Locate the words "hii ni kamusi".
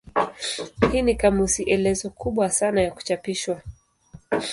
0.91-1.63